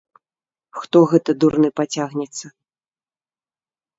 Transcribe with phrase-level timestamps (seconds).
[0.79, 2.45] Хто гэта дурны пацягнецца!